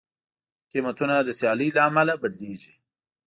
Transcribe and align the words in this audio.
قیمتونه 0.71 1.15
د 1.21 1.29
سیالۍ 1.39 1.69
له 1.75 1.81
امله 1.89 2.13
بدلېږي. 2.21 2.73